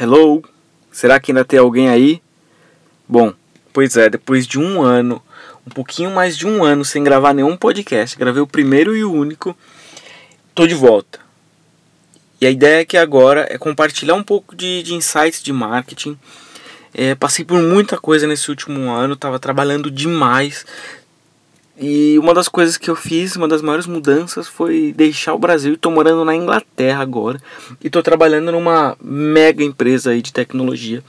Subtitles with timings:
[0.00, 0.42] Hello?
[0.90, 2.22] Será que ainda tem alguém aí?
[3.06, 3.34] Bom,
[3.74, 5.22] pois é, depois de um ano,
[5.66, 9.12] um pouquinho mais de um ano sem gravar nenhum podcast, gravei o primeiro e o
[9.12, 9.54] único,
[10.54, 11.20] tô de volta.
[12.40, 16.18] E a ideia aqui agora é compartilhar um pouco de, de insights de marketing.
[16.94, 20.64] É, passei por muita coisa nesse último ano, estava trabalhando demais,
[21.78, 25.74] e uma das coisas que eu fiz, uma das maiores mudanças foi deixar o Brasil.
[25.74, 27.40] Estou morando na Inglaterra agora
[27.82, 31.02] e estou trabalhando numa mega empresa aí de tecnologia.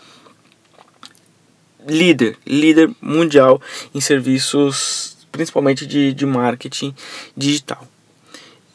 [1.86, 3.62] Líder, líder mundial
[3.94, 6.96] em serviços, principalmente de, de marketing
[7.36, 7.86] digital.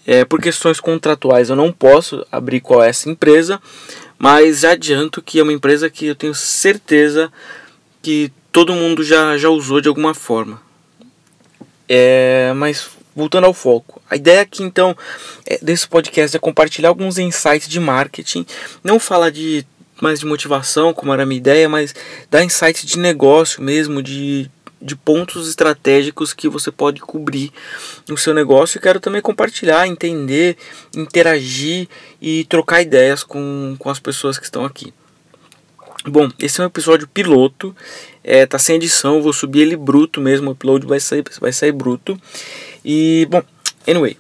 [0.07, 3.61] É, por questões contratuais eu não posso abrir qual é essa empresa,
[4.19, 7.33] mas adianto que é uma empresa que eu tenho certeza
[8.03, 10.68] que todo mundo já, já usou de alguma forma
[11.89, 14.97] é, mas voltando ao foco, a ideia aqui então
[15.47, 18.47] é, desse podcast é compartilhar alguns insights de marketing,
[18.85, 19.67] não falar de
[20.01, 21.95] mais de motivação, como era a minha ideia, mas
[22.31, 27.53] dar insights de negócio mesmo, de, de pontos estratégicos que você pode cobrir
[28.09, 28.79] no seu negócio.
[28.79, 30.57] E quero também compartilhar, entender,
[30.95, 31.89] interagir
[32.21, 34.93] e trocar ideias com, com as pessoas que estão aqui.
[36.07, 37.75] Bom, esse é um episódio piloto,
[38.23, 41.73] é, tá sem edição, vou subir ele bruto mesmo, o upload vai sair, vai sair
[41.73, 42.19] bruto.
[42.85, 43.43] E, bom,
[43.87, 44.17] anyway,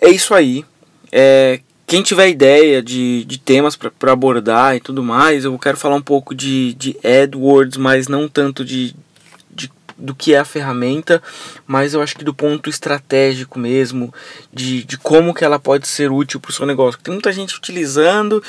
[0.00, 0.64] é isso aí.
[1.12, 5.94] É, quem tiver ideia de, de temas para abordar e tudo mais, eu quero falar
[5.94, 8.94] um pouco de, de AdWords, mas não tanto de,
[9.54, 11.22] de, do que é a ferramenta,
[11.66, 14.12] mas eu acho que do ponto estratégico mesmo,
[14.52, 17.00] de, de como que ela pode ser útil para o seu negócio.
[17.00, 18.42] Tem muita gente utilizando,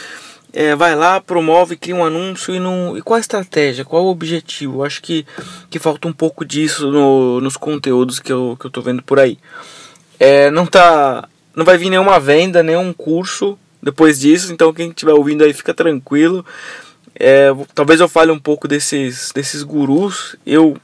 [0.54, 4.10] é, vai lá, promove, cria um anúncio e, não, e qual a estratégia, qual o
[4.10, 4.84] objetivo?
[4.84, 5.26] Acho que,
[5.70, 9.20] que falta um pouco disso no, nos conteúdos que eu, que eu tô vendo por
[9.20, 9.38] aí.
[10.20, 11.28] É, não tá.
[11.56, 15.74] Não vai vir nenhuma venda, nenhum curso depois disso, então quem estiver ouvindo aí fica
[15.74, 16.46] tranquilo.
[17.20, 20.36] É, talvez eu fale um pouco desses, desses gurus.
[20.46, 20.78] Eu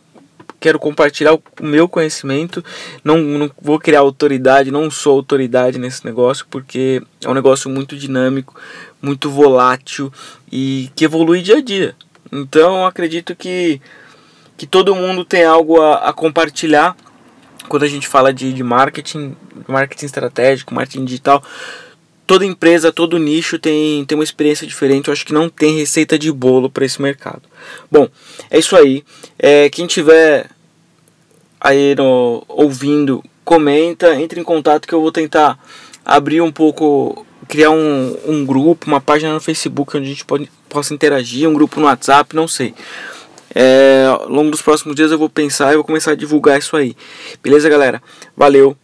[0.64, 2.64] quero compartilhar o meu conhecimento.
[3.04, 7.98] Não, não vou criar autoridade, não sou autoridade nesse negócio, porque é um negócio muito
[7.98, 8.56] dinâmico,
[9.02, 10.10] muito volátil
[10.50, 11.94] e que evolui dia a dia.
[12.32, 13.82] Então acredito que,
[14.56, 16.96] que todo mundo tem algo a, a compartilhar
[17.68, 19.36] quando a gente fala de, de marketing,
[19.68, 21.44] marketing estratégico, marketing digital.
[22.26, 25.10] Toda empresa, todo nicho tem, tem uma experiência diferente.
[25.10, 27.42] Eu acho que não tem receita de bolo para esse mercado.
[27.92, 28.08] Bom,
[28.50, 29.04] é isso aí.
[29.38, 30.50] É, quem tiver
[31.64, 35.58] aí no, ouvindo, comenta, entre em contato que eu vou tentar
[36.06, 40.50] abrir um pouco criar um, um grupo, uma página no Facebook onde a gente pode,
[40.68, 42.74] possa interagir, um grupo no WhatsApp, não sei.
[43.56, 46.76] É, ao longo dos próximos dias eu vou pensar e vou começar a divulgar isso
[46.76, 46.96] aí.
[47.42, 48.02] Beleza, galera?
[48.36, 48.76] Valeu.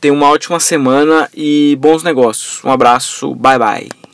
[0.00, 2.62] Tenha uma ótima semana e bons negócios.
[2.64, 3.34] Um abraço.
[3.34, 4.07] Bye, bye.